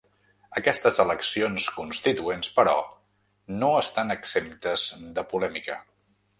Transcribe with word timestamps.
Aquestes 0.61 0.95
eleccions 1.03 1.67
constituents, 1.75 2.49
però, 2.61 2.75
no 3.61 3.71
estan 3.85 4.17
exemptes 4.17 4.91
de 5.21 5.29
polèmica. 5.35 5.81